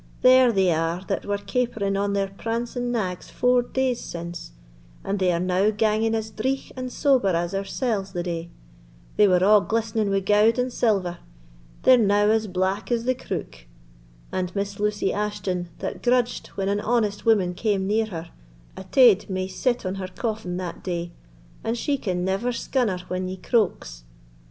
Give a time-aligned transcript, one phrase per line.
[0.23, 4.51] There they are that were capering on their prancing nags four days since,
[5.03, 8.49] and they are now ganging as dreigh and sober as oursells the day.
[9.17, 11.19] They were a' glistening wi' gowd and silver;
[11.83, 13.67] they're now as black as the crook.
[14.31, 19.47] And Miss Lucy Ashton, that grudged when an honest woman came near her—a taid may
[19.47, 21.11] sit on her coffin that day,
[21.63, 24.03] and she can never scunner when he croaks.